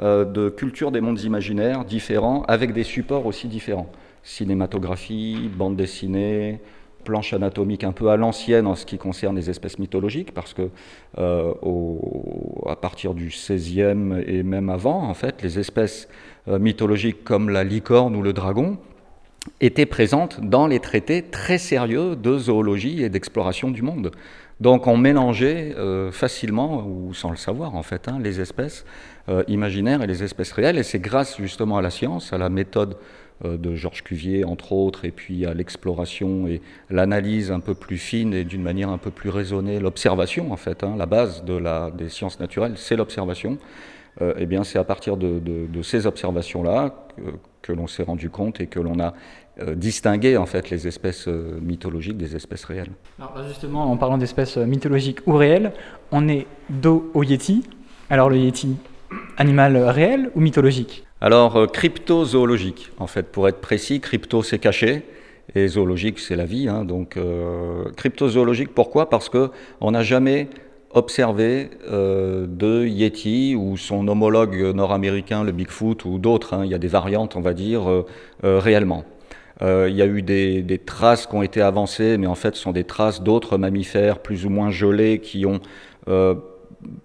de 0.00 0.48
culture 0.50 0.90
des 0.90 1.00
mondes 1.00 1.20
imaginaires 1.22 1.84
différents, 1.84 2.42
avec 2.48 2.72
des 2.72 2.84
supports 2.84 3.26
aussi 3.26 3.48
différents. 3.48 3.90
Cinématographie, 4.22 5.50
bande 5.56 5.76
dessinée, 5.76 6.60
planche 7.06 7.32
anatomique 7.32 7.84
un 7.84 7.92
peu 7.92 8.10
à 8.10 8.16
l'ancienne 8.16 8.66
en 8.66 8.74
ce 8.74 8.84
qui 8.84 8.98
concerne 8.98 9.36
les 9.36 9.48
espèces 9.48 9.78
mythologiques, 9.78 10.34
parce 10.34 10.52
que 10.52 10.68
euh, 11.18 11.54
à 12.66 12.76
partir 12.76 13.14
du 13.14 13.28
16e 13.28 14.22
et 14.26 14.42
même 14.42 14.68
avant, 14.68 15.08
en 15.08 15.14
fait, 15.14 15.42
les 15.42 15.58
espèces 15.58 16.08
euh, 16.48 16.58
mythologiques 16.58 17.24
comme 17.24 17.48
la 17.48 17.64
licorne 17.64 18.14
ou 18.16 18.22
le 18.22 18.32
dragon 18.32 18.76
étaient 19.60 19.86
présentes 19.86 20.40
dans 20.42 20.66
les 20.66 20.80
traités 20.80 21.22
très 21.22 21.58
sérieux 21.58 22.16
de 22.16 22.36
zoologie 22.36 23.04
et 23.04 23.08
d'exploration 23.08 23.70
du 23.70 23.82
monde. 23.82 24.10
Donc 24.60 24.86
on 24.86 24.96
mélangeait 24.96 25.74
euh, 25.76 26.10
facilement, 26.10 26.84
ou 26.84 27.14
sans 27.14 27.30
le 27.30 27.36
savoir 27.36 27.76
en 27.76 27.82
fait, 27.82 28.08
hein, 28.08 28.18
les 28.20 28.40
espèces 28.40 28.84
euh, 29.28 29.42
imaginaires 29.48 30.02
et 30.02 30.06
les 30.06 30.22
espèces 30.22 30.52
réelles. 30.52 30.78
Et 30.78 30.82
c'est 30.82 30.98
grâce 30.98 31.36
justement 31.38 31.78
à 31.78 31.82
la 31.82 31.90
science, 31.90 32.32
à 32.32 32.38
la 32.38 32.48
méthode 32.48 32.96
euh, 33.44 33.56
de 33.56 33.74
Georges 33.74 34.02
Cuvier 34.02 34.44
entre 34.44 34.72
autres, 34.72 35.04
et 35.04 35.10
puis 35.10 35.46
à 35.46 35.54
l'exploration 35.54 36.46
et 36.46 36.60
l'analyse 36.90 37.50
un 37.50 37.60
peu 37.60 37.74
plus 37.74 37.98
fine 37.98 38.32
et 38.32 38.44
d'une 38.44 38.62
manière 38.62 38.90
un 38.90 38.98
peu 38.98 39.10
plus 39.10 39.30
raisonnée, 39.30 39.78
l'observation 39.78 40.52
en 40.52 40.56
fait, 40.56 40.84
hein, 40.84 40.94
la 40.96 41.06
base 41.06 41.44
de 41.44 41.54
la, 41.54 41.90
des 41.90 42.08
sciences 42.08 42.40
naturelles, 42.40 42.74
c'est 42.76 42.96
l'observation. 42.96 43.58
Euh, 44.22 44.32
eh 44.38 44.46
bien 44.46 44.64
c'est 44.64 44.78
à 44.78 44.84
partir 44.84 45.18
de, 45.18 45.42
ces 45.82 46.06
observations-là 46.06 46.94
que, 47.16 47.22
que 47.60 47.72
l'on 47.72 47.86
s'est 47.86 48.02
rendu 48.02 48.30
compte 48.30 48.60
et 48.60 48.66
que 48.66 48.80
l'on 48.80 48.98
a 48.98 49.12
euh, 49.60 49.74
distinguer 49.74 50.38
en 50.38 50.46
fait 50.46 50.70
les 50.70 50.86
espèces 50.86 51.28
euh, 51.28 51.58
mythologiques 51.60 52.16
des 52.16 52.34
espèces 52.34 52.64
réelles. 52.64 52.92
Alors 53.18 53.42
justement, 53.46 53.90
en 53.90 53.96
parlant 53.98 54.16
d'espèces 54.16 54.56
mythologiques 54.56 55.20
ou 55.26 55.34
réelles, 55.34 55.72
on 56.12 56.28
est 56.28 56.46
dos 56.70 57.10
au 57.12 57.22
Yeti. 57.22 57.64
Alors 58.08 58.30
le 58.30 58.38
Yeti, 58.38 58.76
animal 59.36 59.76
réel 59.76 60.30
ou 60.34 60.40
mythologique 60.40 61.04
Alors 61.20 61.56
euh, 61.56 61.66
cryptozoologique, 61.66 62.90
en 62.98 63.06
fait, 63.06 63.26
pour 63.26 63.48
être 63.48 63.60
précis, 63.60 64.00
crypto 64.00 64.42
c'est 64.42 64.58
caché 64.58 65.02
et 65.54 65.68
zoologique 65.68 66.18
c'est 66.18 66.36
la 66.36 66.44
vie. 66.44 66.68
Hein, 66.68 66.84
donc 66.84 67.16
euh, 67.16 67.84
cryptozoologique, 67.96 68.74
pourquoi? 68.74 69.08
Parce 69.08 69.28
que 69.28 69.50
on 69.80 69.92
n'a 69.92 70.02
jamais 70.02 70.48
observé 70.92 71.70
euh, 71.90 72.46
de 72.48 72.86
Yeti 72.86 73.54
ou 73.54 73.76
son 73.76 74.08
homologue 74.08 74.72
nord-américain, 74.74 75.44
le 75.44 75.52
Bigfoot 75.52 76.04
ou 76.04 76.18
d'autres. 76.18 76.54
Hein, 76.54 76.64
il 76.64 76.70
y 76.70 76.74
a 76.74 76.78
des 76.78 76.88
variantes, 76.88 77.36
on 77.36 77.40
va 77.40 77.52
dire, 77.52 77.82
réellement. 78.42 79.04
Il 79.62 79.94
y 79.94 80.02
a 80.02 80.06
eu 80.06 80.20
des, 80.20 80.80
traces 80.84 81.26
qui 81.26 81.34
ont 81.34 81.42
été 81.42 81.62
avancées, 81.62 82.18
mais 82.18 82.26
en 82.26 82.34
fait, 82.34 82.56
ce 82.56 82.62
sont 82.62 82.72
des 82.72 82.84
traces 82.84 83.22
d'autres 83.22 83.56
mammifères 83.56 84.18
plus 84.18 84.44
ou 84.44 84.50
moins 84.50 84.70
gelés 84.70 85.18
qui 85.18 85.46
ont 85.46 85.60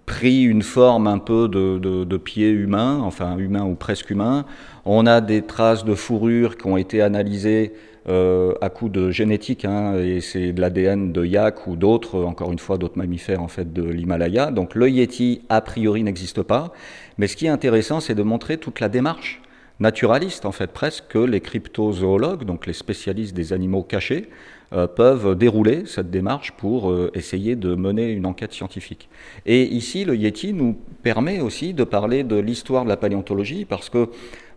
pris 0.06 0.42
une 0.42 0.62
forme 0.62 1.06
un 1.06 1.18
peu 1.18 1.48
de, 1.48 1.78
de, 1.78 2.16
pied 2.16 2.50
humain, 2.50 3.00
enfin 3.02 3.36
humain 3.38 3.64
ou 3.64 3.74
presque 3.74 4.10
humain. 4.10 4.44
On 4.84 5.06
a 5.06 5.20
des 5.20 5.42
traces 5.42 5.84
de 5.84 5.94
fourrure 5.94 6.56
qui 6.56 6.66
ont 6.66 6.76
été 6.76 7.02
analysées 7.02 7.72
euh, 8.08 8.54
à 8.60 8.68
coup 8.68 8.88
de 8.88 9.10
génétique, 9.10 9.64
hein, 9.64 9.94
et 9.96 10.20
c'est 10.20 10.52
de 10.52 10.60
l'ADN 10.60 11.12
de 11.12 11.24
yak 11.24 11.66
ou 11.68 11.76
d'autres, 11.76 12.24
encore 12.24 12.50
une 12.50 12.58
fois 12.58 12.76
d'autres 12.76 12.98
mammifères 12.98 13.42
en 13.42 13.48
fait 13.48 13.72
de 13.72 13.84
l'Himalaya. 13.84 14.50
Donc 14.50 14.74
le 14.74 14.90
yeti 14.90 15.42
a 15.48 15.60
priori 15.60 16.02
n'existe 16.02 16.42
pas, 16.42 16.72
mais 17.18 17.28
ce 17.28 17.36
qui 17.36 17.46
est 17.46 17.50
intéressant, 17.50 18.00
c'est 18.00 18.16
de 18.16 18.22
montrer 18.22 18.58
toute 18.58 18.80
la 18.80 18.88
démarche 18.88 19.40
naturaliste, 19.82 20.46
en 20.46 20.52
fait, 20.52 20.70
presque, 20.70 21.08
que 21.08 21.18
les 21.18 21.40
cryptozoologues, 21.40 22.44
donc 22.44 22.66
les 22.66 22.72
spécialistes 22.72 23.34
des 23.34 23.52
animaux 23.52 23.82
cachés, 23.82 24.30
euh, 24.72 24.86
peuvent 24.86 25.36
dérouler 25.36 25.84
cette 25.84 26.10
démarche 26.10 26.52
pour 26.52 26.90
euh, 26.90 27.10
essayer 27.12 27.56
de 27.56 27.74
mener 27.74 28.10
une 28.10 28.24
enquête 28.24 28.54
scientifique. 28.54 29.10
Et 29.44 29.64
ici, 29.64 30.06
le 30.06 30.16
Yeti 30.16 30.54
nous 30.54 30.78
permet 31.02 31.40
aussi 31.40 31.74
de 31.74 31.84
parler 31.84 32.24
de 32.24 32.36
l'histoire 32.36 32.84
de 32.84 32.88
la 32.88 32.96
paléontologie, 32.96 33.66
parce 33.66 33.90
que 33.90 34.08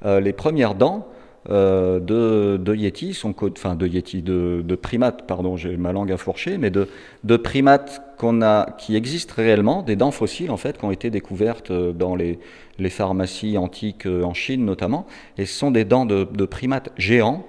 euh, 0.05 0.21
les 0.21 0.31
premières 0.31 0.75
dents 0.75 1.09
de, 1.49 2.57
de 2.57 2.75
Yeti 2.75 3.13
sont, 3.13 3.35
enfin 3.51 3.75
de 3.75 3.87
Yeti, 3.87 4.21
de, 4.21 4.63
de 4.65 4.75
primates, 4.75 5.27
pardon, 5.27 5.57
j'ai 5.57 5.77
ma 5.77 5.91
langue 5.91 6.11
à 6.11 6.17
fourcher, 6.17 6.57
mais 6.57 6.69
de, 6.69 6.87
de 7.23 7.37
primates 7.37 8.01
a, 8.41 8.75
qui 8.77 8.95
existent 8.95 9.33
réellement, 9.37 9.83
des 9.83 9.95
dents 9.95 10.11
fossiles 10.11 10.51
en 10.51 10.57
fait, 10.57 10.77
qui 10.77 10.85
ont 10.85 10.91
été 10.91 11.09
découvertes 11.09 11.71
dans 11.71 12.15
les, 12.15 12.39
les 12.79 12.89
pharmacies 12.89 13.57
antiques 13.57 14.05
en 14.05 14.33
Chine 14.33 14.65
notamment, 14.65 15.05
et 15.37 15.45
ce 15.45 15.53
sont 15.53 15.71
des 15.71 15.85
dents 15.85 16.05
de, 16.05 16.27
de 16.31 16.45
primates 16.45 16.89
géants 16.97 17.45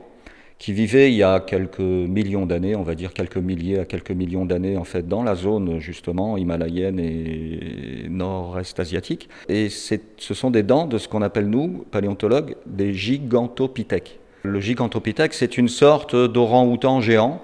qui 0.59 0.73
vivaient 0.73 1.11
il 1.13 1.17
y 1.17 1.23
a 1.23 1.41
quelques 1.41 1.79
millions 1.81 2.47
d'années, 2.47 2.77
on 2.77 2.83
va 2.83 2.95
dire 2.95 3.13
quelques 3.13 3.37
milliers 3.37 3.81
à 3.81 3.85
quelques 3.85 4.11
millions 4.11 4.47
d'années 4.47 4.79
en 4.79 4.85
fait 4.85 5.07
dans 5.07 5.23
la 5.23 5.35
zone 5.35 5.79
justement 5.79 6.37
himalayenne 6.37 6.99
et 6.99 8.07
nord-est 8.09 8.81
asiatique. 8.81 9.29
Et 9.49 9.69
ce 9.69 10.35
sont 10.35 10.51
des 10.51 10.63
dents 10.63 10.87
de 10.87 10.99
ce 10.99 11.09
qu'on 11.09 11.23
appelle 11.23 11.49
nous, 11.49 11.85
paléontologues, 11.91 12.57
des 12.67 12.95
gigantopithèques. 12.95 14.19
Le 14.45 14.61
gigantopithèque, 14.61 15.35
c'est 15.35 15.59
une 15.59 15.69
sorte 15.69 16.17
d'orang-outan 16.17 17.01
géant. 17.01 17.43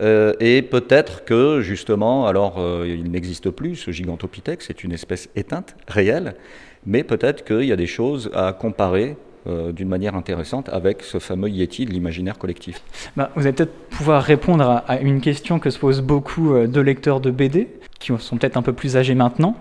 Euh, 0.00 0.32
et 0.38 0.62
peut-être 0.62 1.24
que 1.24 1.60
justement, 1.60 2.28
alors 2.28 2.58
euh, 2.58 2.86
il 2.86 3.10
n'existe 3.10 3.50
plus 3.50 3.74
ce 3.74 3.90
gigantopithèque, 3.90 4.62
c'est 4.62 4.84
une 4.84 4.92
espèce 4.92 5.28
éteinte, 5.34 5.74
réelle, 5.88 6.36
mais 6.86 7.02
peut-être 7.02 7.44
qu'il 7.44 7.64
y 7.64 7.72
a 7.72 7.76
des 7.76 7.88
choses 7.88 8.30
à 8.32 8.52
comparer 8.52 9.16
euh, 9.48 9.72
d'une 9.72 9.88
manière 9.88 10.14
intéressante 10.14 10.68
avec 10.68 11.02
ce 11.02 11.18
fameux 11.18 11.48
Yeti 11.48 11.84
de 11.84 11.90
l'imaginaire 11.90 12.38
collectif. 12.38 12.82
Bah, 13.16 13.30
vous 13.34 13.42
allez 13.42 13.52
peut-être 13.52 13.74
pouvoir 13.90 14.22
répondre 14.22 14.82
à, 14.86 15.00
une 15.00 15.20
question 15.20 15.58
que 15.58 15.70
se 15.70 15.78
posent 15.78 16.02
beaucoup 16.02 16.54
euh, 16.54 16.66
de 16.66 16.80
lecteurs 16.80 17.20
de 17.20 17.30
BD, 17.30 17.68
qui 17.98 18.12
sont 18.18 18.36
peut-être 18.36 18.56
un 18.56 18.62
peu 18.62 18.72
plus 18.72 18.96
âgés 18.96 19.14
maintenant, 19.14 19.56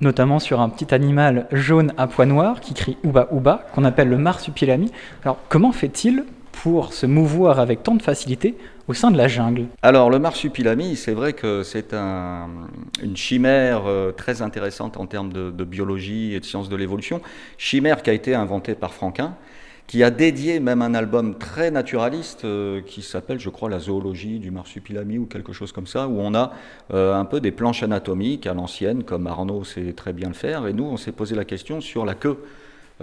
notamment 0.00 0.38
sur 0.38 0.60
un 0.60 0.68
petit 0.68 0.94
animal 0.94 1.46
jaune 1.52 1.92
à 1.96 2.06
pois 2.06 2.26
noirs 2.26 2.60
qui 2.60 2.74
crie 2.74 2.96
Ouba 3.04 3.28
Ouba, 3.32 3.66
qu'on 3.74 3.84
appelle 3.84 4.08
le 4.08 4.18
marsupilami. 4.18 4.90
Alors 5.24 5.38
comment 5.48 5.72
fait-il 5.72 6.24
pour 6.52 6.92
se 6.92 7.06
mouvoir 7.06 7.60
avec 7.60 7.82
tant 7.82 7.94
de 7.94 8.02
facilité 8.02 8.56
au 8.88 8.94
sein 8.94 9.10
de 9.10 9.18
la 9.18 9.28
jungle. 9.28 9.66
Alors 9.82 10.10
le 10.10 10.18
marsupilami, 10.18 10.96
c'est 10.96 11.12
vrai 11.12 11.34
que 11.34 11.62
c'est 11.62 11.92
une 11.92 13.16
chimère 13.16 13.82
euh, 13.86 14.12
très 14.12 14.40
intéressante 14.42 14.96
en 14.96 15.06
termes 15.06 15.32
de, 15.32 15.64
biologie 15.64 16.34
et 16.34 16.40
de 16.40 16.44
sciences 16.44 16.70
de 16.70 16.76
l'évolution, 16.76 17.20
chimère 17.58 18.02
qui 18.02 18.10
a 18.10 18.14
été 18.14 18.34
inventée 18.34 18.74
par 18.74 18.94
Franquin, 18.94 19.34
qui 19.86 20.02
a 20.02 20.10
dédié 20.10 20.58
même 20.58 20.80
un 20.80 20.94
album 20.94 21.36
très 21.36 21.70
naturaliste 21.70 22.44
euh, 22.44 22.80
qui 22.80 23.02
s'appelle, 23.02 23.38
je 23.38 23.50
crois, 23.50 23.68
La 23.68 23.78
zoologie 23.78 24.38
du 24.38 24.50
marsupilami 24.50 25.18
ou 25.18 25.26
quelque 25.26 25.52
chose 25.52 25.72
comme 25.72 25.86
ça, 25.86 26.08
où 26.08 26.18
on 26.20 26.34
a 26.34 26.52
euh, 26.94 27.14
un 27.14 27.26
peu 27.26 27.40
des 27.40 27.52
planches 27.52 27.82
anatomiques 27.82 28.46
à 28.46 28.54
l'ancienne, 28.54 29.04
comme 29.04 29.26
Arnaud 29.26 29.64
sait 29.64 29.92
très 29.92 30.14
bien 30.14 30.28
le 30.28 30.34
faire, 30.34 30.66
et 30.66 30.72
nous, 30.72 30.84
on 30.84 30.96
s'est 30.96 31.12
posé 31.12 31.34
la 31.34 31.44
question 31.44 31.80
sur 31.82 32.06
la 32.06 32.14
queue, 32.14 32.38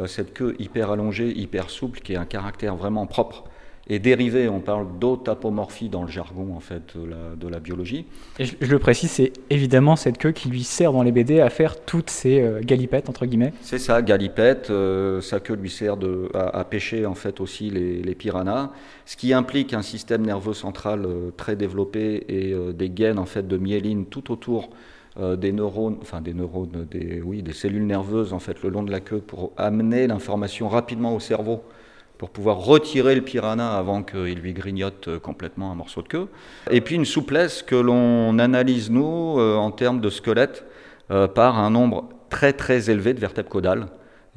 cette 0.07 0.33
queue 0.33 0.57
hyper 0.59 0.91
allongée, 0.91 1.31
hyper 1.37 1.69
souple, 1.69 2.01
qui 2.01 2.17
a 2.17 2.21
un 2.21 2.25
caractère 2.25 2.75
vraiment 2.75 3.05
propre 3.05 3.45
et 3.87 3.99
dérivé, 3.99 4.49
on 4.49 4.61
parle 4.61 4.87
d'autapomorphie 4.99 5.89
dans 5.89 6.01
le 6.01 6.09
jargon 6.09 6.55
en 6.55 6.59
fait 6.59 6.97
de 6.97 7.47
la, 7.47 7.59
biologie. 7.59 8.05
Et 8.39 8.45
je, 8.45 8.55
le 8.65 8.79
précise, 8.79 9.11
c'est 9.11 9.31
évidemment 9.51 9.95
cette 9.95 10.17
queue 10.17 10.31
qui 10.31 10.49
lui 10.49 10.63
sert 10.63 10.91
dans 10.91 11.03
les 11.03 11.11
BD 11.11 11.39
à 11.39 11.49
faire 11.51 11.79
toutes 11.79 12.09
ces 12.09 12.41
euh, 12.41 12.61
galipettes 12.61 13.09
entre 13.09 13.27
guillemets. 13.27 13.53
C'est 13.61 13.77
ça, 13.77 14.01
galipettes. 14.01 14.71
Euh, 14.71 15.21
sa 15.21 15.39
queue 15.39 15.53
lui 15.53 15.69
sert 15.69 15.97
de, 15.97 16.29
à, 16.33 16.63
pêcher 16.65 17.05
en 17.05 17.13
fait 17.13 17.39
aussi 17.39 17.69
les, 17.69 18.15
piranhas, 18.15 18.71
ce 19.05 19.17
qui 19.17 19.33
implique 19.33 19.73
un 19.73 19.83
système 19.83 20.25
nerveux 20.25 20.53
central 20.53 21.05
euh, 21.05 21.31
très 21.37 21.55
développé 21.55 22.25
et 22.27 22.55
des 22.73 22.89
gaines 22.89 23.19
en 23.19 23.25
fait 23.25 23.47
de 23.47 23.57
myéline 23.57 24.05
tout 24.05 24.31
autour 24.31 24.69
des 25.17 25.53
neurones, 25.53 25.97
enfin 26.01 26.19
des 26.19 26.33
neurones, 26.33 26.87
des, 26.91 27.21
oui, 27.21 27.41
des 27.41 27.53
cellules 27.53 27.85
nerveuses 27.85 28.33
en 28.33 28.39
fait 28.39 28.61
le 28.63 28.69
long 28.69 28.83
de 28.83 28.91
la 28.91 28.99
queue 28.99 29.19
pour 29.19 29.53
amener 29.55 30.07
l'information 30.07 30.67
rapidement 30.67 31.15
au 31.15 31.19
cerveau 31.19 31.61
pour 32.17 32.29
pouvoir 32.29 32.57
retirer 32.57 33.15
le 33.15 33.21
piranha 33.21 33.77
avant 33.77 34.03
qu'il 34.03 34.35
lui 34.35 34.53
grignote 34.53 35.07
euh, 35.07 35.19
complètement 35.19 35.71
un 35.71 35.75
morceau 35.75 36.01
de 36.01 36.07
queue. 36.07 36.27
Et 36.71 36.81
puis 36.81 36.95
une 36.95 37.05
souplesse 37.05 37.61
que 37.61 37.75
l'on 37.75 38.39
analyse, 38.39 38.89
nous, 38.89 39.35
euh, 39.37 39.55
en 39.55 39.71
termes 39.71 40.01
de 40.01 40.09
squelette, 40.09 40.65
euh, 41.11 41.27
par 41.27 41.59
un 41.59 41.69
nombre 41.69 42.09
très 42.29 42.53
très 42.53 42.89
élevé 42.89 43.13
de 43.13 43.19
vertèbres 43.19 43.49
caudales 43.49 43.87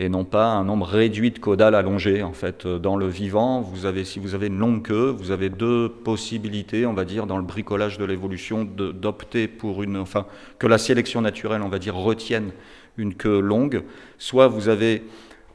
et 0.00 0.08
non 0.08 0.25
pas 0.25 0.47
un 0.47 0.64
nombre 0.64 0.87
réduit 0.87 1.32
de 1.32 1.38
caudales 1.38 1.75
allongées. 1.75 2.23
En 2.23 2.32
fait, 2.32 2.66
dans 2.66 2.97
le 2.97 3.08
vivant, 3.08 3.61
vous 3.61 3.85
avez, 3.85 4.04
si 4.04 4.20
vous 4.20 4.35
avez 4.35 4.47
une 4.47 4.58
longue 4.58 4.82
queue, 4.82 5.11
vous 5.11 5.32
avez 5.32 5.49
deux 5.49 5.88
possibilités, 5.88 6.87
on 6.87 6.94
va 6.94 7.04
dire, 7.04 7.26
dans 7.26 7.37
le 7.37 7.42
bricolage 7.42 7.99
de 7.99 8.04
l'évolution, 8.04 8.64
d'opter 8.64 9.49
pour 9.49 9.82
une, 9.82 9.97
enfin, 9.97 10.26
que 10.61 10.68
la 10.68 10.78
sélection 10.78 11.20
naturelle, 11.20 11.62
on 11.62 11.68
va 11.68 11.80
dire, 11.80 11.97
retienne 11.97 12.52
une 12.97 13.14
queue 13.14 13.40
longue. 13.40 13.82
Soit 14.18 14.47
vous 14.47 14.68
avez 14.68 15.02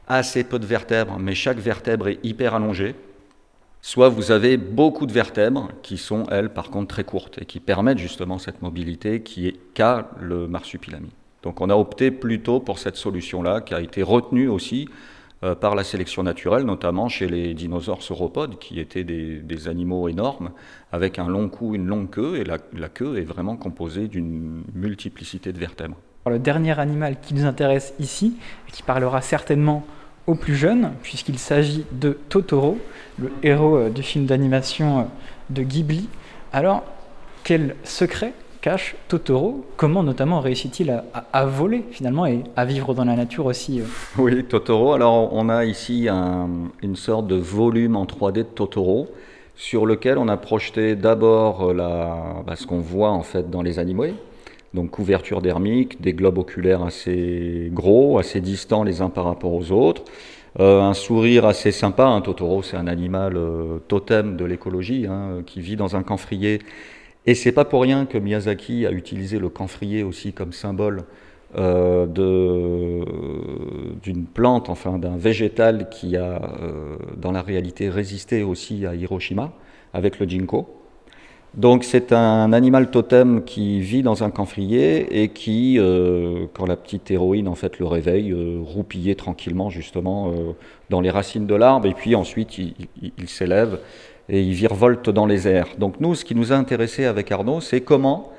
assez 0.08 0.44
peu 0.44 0.58
de 0.58 0.66
vertèbres, 0.66 1.18
mais 1.18 1.34
chaque 1.34 1.58
vertèbre 1.58 2.08
est 2.08 2.18
hyper 2.22 2.54
allongée. 2.54 2.94
Soit 3.82 4.08
vous 4.08 4.30
avez 4.30 4.56
beaucoup 4.56 5.06
de 5.06 5.12
vertèbres 5.12 5.68
qui 5.82 5.98
sont, 5.98 6.24
elles, 6.30 6.48
par 6.48 6.70
contre, 6.70 6.88
très 6.88 7.04
courtes 7.04 7.38
et 7.40 7.44
qui 7.44 7.60
permettent 7.60 7.98
justement 7.98 8.38
cette 8.38 8.62
mobilité 8.62 9.22
qui 9.22 9.46
est 9.46 9.56
qu'a 9.74 10.08
le 10.20 10.48
marsupilami. 10.48 11.10
Donc 11.42 11.60
on 11.60 11.68
a 11.68 11.76
opté 11.76 12.10
plutôt 12.10 12.60
pour 12.60 12.78
cette 12.78 12.96
solution-là, 12.96 13.60
qui 13.60 13.74
a 13.74 13.80
été 13.82 14.02
retenue 14.02 14.48
aussi 14.48 14.88
euh, 15.42 15.54
par 15.54 15.74
la 15.74 15.84
sélection 15.84 16.22
naturelle, 16.22 16.64
notamment 16.64 17.10
chez 17.10 17.28
les 17.28 17.52
dinosaures 17.52 18.02
sauropodes, 18.02 18.58
qui 18.58 18.80
étaient 18.80 19.04
des, 19.04 19.68
animaux 19.68 20.08
énormes, 20.08 20.52
avec 20.90 21.18
un 21.18 21.28
long 21.28 21.50
cou, 21.50 21.74
une 21.74 21.86
longue 21.86 22.08
queue, 22.08 22.36
et 22.36 22.44
la, 22.44 22.56
la 22.72 22.88
queue 22.88 23.18
est 23.18 23.24
vraiment 23.24 23.56
composée 23.56 24.08
d'une 24.08 24.64
multiplicité 24.74 25.52
de 25.52 25.58
vertèbres. 25.58 25.98
Le 26.26 26.38
dernier 26.38 26.78
animal 26.80 27.16
qui 27.20 27.34
nous 27.34 27.44
intéresse 27.44 27.92
ici, 28.00 28.38
et 28.66 28.72
qui 28.72 28.82
parlera 28.82 29.20
certainement 29.20 29.84
aux 30.26 30.34
plus 30.34 30.54
jeunes, 30.54 30.92
puisqu'il 31.02 31.38
s'agit 31.38 31.84
de 31.92 32.16
Totoro, 32.30 32.78
le 33.18 33.30
héros 33.42 33.76
euh, 33.76 33.90
du 33.90 34.02
film 34.02 34.24
d'animation 34.24 35.00
euh, 35.00 35.02
de 35.50 35.62
Ghibli. 35.62 36.08
Alors, 36.50 36.82
quel 37.42 37.76
secret 37.84 38.32
cache 38.62 38.96
Totoro? 39.08 39.66
Comment 39.76 40.02
notamment 40.02 40.40
réussit-il 40.40 41.02
à, 41.12 41.44
voler 41.44 41.84
finalement 41.90 42.24
et 42.24 42.42
à 42.56 42.64
vivre 42.64 42.94
dans 42.94 43.04
la 43.04 43.16
nature 43.16 43.44
aussi 43.44 43.82
euh? 43.82 43.84
Oui, 44.16 44.44
Totoro. 44.44 44.94
Alors, 44.94 45.30
on 45.30 45.50
a 45.50 45.66
ici 45.66 46.08
une 46.08 46.96
sorte 46.96 47.26
de 47.26 47.36
volume 47.36 47.96
en 47.96 48.06
3D 48.06 48.36
de 48.36 48.42
Totoro 48.44 49.08
sur 49.56 49.84
lequel 49.84 50.16
on 50.16 50.28
a 50.28 50.38
projeté 50.38 50.96
d'abord 50.96 51.74
bah, 51.74 52.56
ce 52.56 52.66
qu'on 52.66 52.80
voit 52.80 53.10
en 53.10 53.22
fait 53.22 53.50
dans 53.50 53.60
les 53.60 53.78
animaux, 53.78 54.06
donc 54.74 54.90
couverture 54.90 55.40
dermique, 55.40 56.02
des 56.02 56.12
globes 56.12 56.38
oculaires 56.38 56.82
assez 56.82 57.70
gros, 57.72 58.18
assez 58.18 58.40
distants 58.40 58.82
les 58.82 59.00
uns 59.00 59.08
par 59.08 59.24
rapport 59.24 59.54
aux 59.54 59.70
autres, 59.70 60.04
euh, 60.60 60.80
un 60.80 60.94
sourire 60.94 61.46
assez 61.46 61.72
sympa. 61.72 62.04
Un 62.04 62.20
Totoro, 62.20 62.62
c'est 62.62 62.76
un 62.76 62.88
animal 62.88 63.36
euh, 63.36 63.78
totem 63.88 64.36
de 64.36 64.44
l'écologie 64.44 65.06
hein, 65.08 65.42
qui 65.46 65.60
vit 65.60 65.76
dans 65.76 65.96
un 65.96 66.02
camphrier. 66.02 66.60
Et 67.26 67.34
c'est 67.34 67.52
pas 67.52 67.64
pour 67.64 67.82
rien 67.82 68.04
que 68.04 68.18
Miyazaki 68.18 68.84
a 68.84 68.90
utilisé 68.90 69.38
le 69.38 69.48
camphrier 69.48 70.02
aussi 70.02 70.32
comme 70.32 70.52
symbole 70.52 71.04
euh, 71.56 72.06
d'une 74.02 74.26
plante, 74.26 74.68
enfin 74.68 74.98
d'un 74.98 75.16
végétal 75.16 75.88
qui 75.88 76.16
a 76.16 76.40
dans 77.16 77.32
la 77.32 77.40
réalité 77.42 77.88
résisté 77.88 78.42
aussi 78.42 78.84
à 78.86 78.94
Hiroshima 78.94 79.52
avec 79.94 80.18
le 80.18 80.28
ginkgo. 80.28 80.83
Donc 81.56 81.84
c'est 81.84 82.12
un 82.12 82.52
animal 82.52 82.90
totem 82.90 83.44
qui 83.44 83.80
vit 83.80 84.02
dans 84.02 84.24
un 84.24 84.30
camphrier 84.30 85.22
et 85.22 85.28
qui, 85.28 85.78
euh, 85.78 86.46
quand 86.52 86.66
la 86.66 86.74
petite 86.74 87.12
héroïne 87.12 87.46
en 87.46 87.54
fait 87.54 87.78
le 87.78 87.86
réveille, 87.86 88.32
euh, 88.32 88.58
roupillait 88.60 89.14
tranquillement 89.14 89.70
justement 89.70 90.30
euh, 90.30 90.52
dans 90.90 91.00
les 91.00 91.10
racines 91.10 91.46
de 91.46 91.54
l'arbre 91.54 91.86
et 91.86 91.94
puis 91.94 92.16
ensuite 92.16 92.58
il, 92.58 93.28
s'élève 93.28 93.78
et 94.28 94.42
il 94.42 94.52
virevolte 94.52 95.10
dans 95.10 95.26
les 95.26 95.46
airs. 95.46 95.68
Donc 95.78 96.00
nous, 96.00 96.16
ce 96.16 96.24
qui 96.24 96.34
nous 96.34 96.52
a 96.52 96.56
intéressé 96.56 97.04
avec 97.04 97.30
Arnaud, 97.30 97.60
c'est 97.60 97.82
comment 97.82 98.32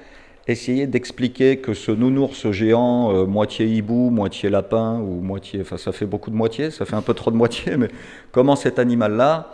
essayer 0.48 0.86
d'expliquer 0.86 1.58
que 1.58 1.74
ce 1.74 1.92
nounours 1.94 2.52
géant, 2.52 3.26
moitié 3.26 3.66
hibou, 3.66 4.10
moitié 4.10 4.50
lapin, 4.50 5.00
ou 5.00 5.22
moitié, 5.22 5.62
enfin 5.62 5.78
ça 5.78 5.94
fait 5.94 6.06
beaucoup 6.06 6.32
de 6.32 6.36
moitié, 6.36 6.70
ça 6.70 6.86
fait 6.86 6.96
un 6.96 7.02
peu 7.02 7.14
trop 7.14 7.32
de 7.32 7.38
moitié, 7.38 7.78
mais 7.78 7.88
comment 8.34 8.58
cet 8.58 8.78
animal-là 8.78 9.54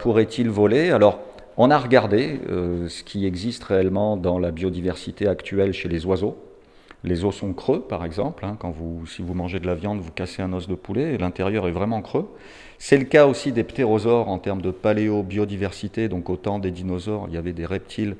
pourrait-il 0.00 0.48
voler? 0.50 0.90
Alors 0.90 1.18
on 1.56 1.70
a 1.70 1.78
regardé 1.78 2.40
euh, 2.48 2.88
ce 2.88 3.02
qui 3.02 3.26
existe 3.26 3.64
réellement 3.64 4.16
dans 4.16 4.38
la 4.38 4.50
biodiversité 4.50 5.26
actuelle 5.26 5.72
chez 5.72 5.88
les 5.88 6.06
oiseaux. 6.06 6.36
Les 7.02 7.24
os 7.24 7.34
sont 7.34 7.52
creux, 7.54 7.80
par 7.80 8.04
exemple. 8.04 8.44
Hein, 8.44 8.56
quand 8.58 8.70
vous, 8.70 9.06
si 9.06 9.22
vous 9.22 9.34
mangez 9.34 9.58
de 9.58 9.66
la 9.66 9.74
viande, 9.74 10.00
vous 10.00 10.12
cassez 10.12 10.42
un 10.42 10.52
os 10.52 10.68
de 10.68 10.74
poulet, 10.74 11.14
et 11.14 11.18
l'intérieur 11.18 11.66
est 11.66 11.72
vraiment 11.72 12.02
creux. 12.02 12.28
C'est 12.78 12.98
le 12.98 13.04
cas 13.04 13.26
aussi 13.26 13.52
des 13.52 13.64
ptérosaures 13.64 14.28
en 14.28 14.38
termes 14.38 14.62
de 14.62 14.70
paléo-biodiversité. 14.70 16.08
Donc, 16.08 16.30
au 16.30 16.36
temps 16.36 16.58
des 16.58 16.70
dinosaures, 16.70 17.26
il 17.28 17.34
y 17.34 17.38
avait 17.38 17.52
des 17.52 17.66
reptiles 17.66 18.16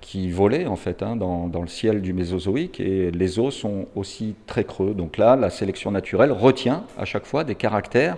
qui 0.00 0.32
volaient 0.32 0.66
en 0.66 0.74
fait 0.74 1.00
hein, 1.00 1.14
dans, 1.14 1.46
dans, 1.46 1.60
le 1.60 1.68
ciel 1.68 2.02
du 2.02 2.12
Mésozoïque 2.12 2.80
et 2.80 3.12
les 3.12 3.38
os 3.38 3.54
sont 3.54 3.86
aussi 3.94 4.34
très 4.48 4.64
creux. 4.64 4.92
Donc 4.92 5.18
là, 5.18 5.36
la 5.36 5.50
sélection 5.50 5.92
naturelle 5.92 6.32
retient 6.32 6.84
à 6.98 7.04
chaque 7.04 7.24
fois 7.24 7.44
des 7.44 7.54
caractères 7.54 8.16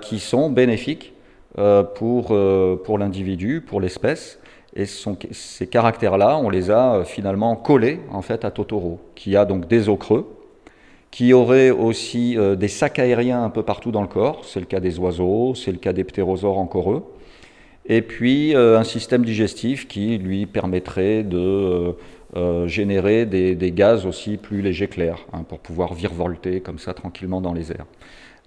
qui 0.00 0.18
sont 0.18 0.48
bénéfiques 0.48 1.12
pour, 1.94 2.36
pour 2.84 2.98
l'individu, 2.98 3.60
pour 3.60 3.80
l'espèce. 3.80 4.38
Et 4.74 4.84
ces 4.84 5.66
caractères-là, 5.66 6.36
on 6.36 6.50
les 6.50 6.70
a 6.70 7.04
finalement 7.04 7.56
collés 7.56 8.00
en 8.10 8.20
fait 8.20 8.44
à 8.44 8.50
Totoro, 8.50 9.00
qui 9.14 9.34
a 9.34 9.46
donc 9.46 9.68
des 9.68 9.88
os 9.88 9.98
creux, 9.98 10.26
qui 11.16 11.32
aurait 11.32 11.70
aussi 11.70 12.36
euh, 12.36 12.56
des 12.56 12.68
sacs 12.68 12.98
aériens 12.98 13.42
un 13.42 13.48
peu 13.48 13.62
partout 13.62 13.90
dans 13.90 14.02
le 14.02 14.06
corps, 14.06 14.44
c'est 14.44 14.60
le 14.60 14.66
cas 14.66 14.80
des 14.80 14.98
oiseaux, 14.98 15.54
c'est 15.54 15.72
le 15.72 15.78
cas 15.78 15.94
des 15.94 16.04
ptérosaures 16.04 16.58
encore 16.58 16.92
eux, 16.92 17.04
et 17.86 18.02
puis 18.02 18.54
euh, 18.54 18.78
un 18.78 18.84
système 18.84 19.24
digestif 19.24 19.88
qui 19.88 20.18
lui 20.18 20.44
permettrait 20.44 21.22
de 21.22 21.94
euh, 22.36 22.68
générer 22.68 23.24
des, 23.24 23.72
gaz 23.72 24.04
aussi 24.04 24.36
plus 24.36 24.60
légers 24.60 24.90
l'air, 24.98 25.24
hein, 25.32 25.42
pour 25.48 25.60
pouvoir 25.60 25.94
virevolter 25.94 26.60
comme 26.60 26.78
ça 26.78 26.92
tranquillement 26.92 27.40
dans 27.40 27.54
les 27.54 27.72
airs. 27.72 27.86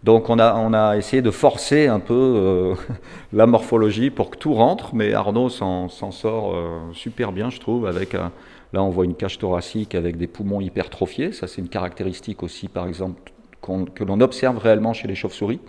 Donc 0.03 0.29
on 0.29 0.39
a, 0.39 0.55
on 0.55 0.73
a 0.73 0.95
essayé 0.95 1.21
de 1.21 1.31
forcer 1.31 1.87
un 1.87 1.99
peu 1.99 2.73
la 3.33 3.45
morphologie 3.45 4.09
pour 4.09 4.29
que 4.29 4.37
tout 4.37 4.53
rentre, 4.53 4.95
mais 4.95 5.13
Arnaud 5.13 5.49
s'en 5.49 5.89
sort 5.89 6.55
super 6.93 7.31
bien, 7.31 7.49
je 7.49 7.59
trouve, 7.59 7.85
avec 7.85 8.15
un, 8.15 8.31
Là, 8.73 8.83
on 8.83 8.89
voit 8.89 9.05
une 9.05 9.15
cage 9.15 9.39
thoracique 9.39 9.95
avec 9.95 10.17
des 10.17 10.27
poumons 10.27 10.61
hypertrophiés. 10.61 11.31
Ça, 11.31 11.47
c'est 11.47 11.61
une 11.61 11.69
caractéristique 11.69 12.43
aussi, 12.43 12.67
par 12.67 12.87
exemple, 12.87 13.31
que 13.61 14.03
l'on 14.03 14.21
observe 14.21 14.57
réellement 14.57 14.93
chez 14.93 15.07
les 15.07 15.15
chauves-souris. 15.15 15.59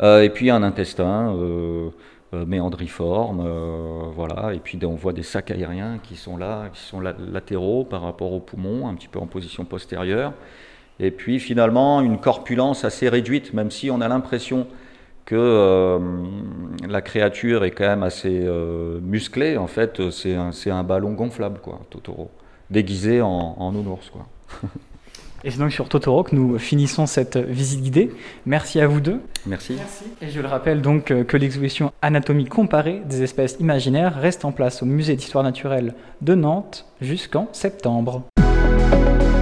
Euh, 0.00 0.22
et 0.22 0.30
puis 0.30 0.50
un 0.50 0.62
intestin 0.62 1.34
euh, 1.34 1.90
euh, 2.34 2.46
méandriforme, 2.46 3.48
voilà. 4.14 4.54
Et 4.54 4.58
puis 4.58 4.78
on 4.84 4.94
voit 4.94 5.12
des 5.12 5.22
sacs 5.22 5.50
aériens 5.50 5.98
qui 6.02 6.16
sont 6.16 6.36
là, 6.36 6.68
qui 6.72 6.80
sont 6.80 7.00
latéraux 7.00 7.84
par 7.84 8.02
rapport 8.02 8.32
aux 8.32 8.40
poumons, 8.40 8.88
un 8.88 8.94
petit 8.94 9.08
peu 9.08 9.18
en 9.18 9.26
position 9.26 9.64
postérieure. 9.64 10.32
Et 11.00 11.10
puis 11.10 11.38
finalement 11.38 12.00
une 12.00 12.18
corpulence 12.18 12.84
assez 12.84 13.08
réduite, 13.08 13.54
même 13.54 13.70
si 13.70 13.90
on 13.90 14.00
a 14.00 14.08
l'impression 14.08 14.66
que 15.24 16.00
la 16.88 17.02
créature 17.02 17.64
est 17.64 17.70
quand 17.70 17.86
même 17.86 18.02
assez 18.02 18.48
musclée. 19.02 19.58
En 19.58 19.66
fait, 19.66 20.10
c'est 20.10 20.34
un, 20.34 20.52
un, 20.66 20.82
ballon 20.82 21.12
gonflable, 21.12 21.60
quoi, 21.60 21.80
Totoro 21.90 22.30
déguisé 22.70 23.20
en, 23.20 23.28
en 23.28 23.72
nounours. 23.72 24.10
Quoi. 24.10 24.26
Et 25.44 25.52
c'est 25.52 25.58
donc 25.58 25.70
sur 25.70 25.88
Totoro 25.88 26.24
que 26.24 26.34
nous 26.34 26.58
finissons 26.58 27.06
cette 27.06 27.36
visite 27.36 27.80
guidée. 27.80 28.10
Merci 28.44 28.80
à 28.80 28.88
vous 28.88 29.00
deux. 29.00 29.20
Merci. 29.46 29.76
Et 30.20 30.30
je 30.30 30.40
le 30.40 30.48
rappelle 30.48 30.82
donc 30.82 31.12
euh, 31.12 31.22
que 31.22 31.36
l'exposition 31.36 31.92
Anatomie 32.02 32.46
comparée 32.46 33.02
des 33.08 33.22
espèces 33.22 33.56
imaginaires 33.60 34.16
reste 34.16 34.44
en 34.44 34.50
place 34.50 34.82
au 34.82 34.86
Musée 34.86 35.14
d'histoire 35.14 35.44
naturelle 35.44 35.94
de 36.22 36.34
Nantes 36.34 36.86
jusqu'en 37.00 37.48
septembre. 37.52 38.24